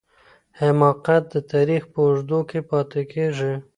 حماقت 0.59 1.23
د 1.33 1.35
تاریخ 1.51 1.83
په 1.91 1.99
اوږدو 2.05 2.39
کي 2.49 2.59
پاتې 2.69 3.01
کیږي. 3.11 3.53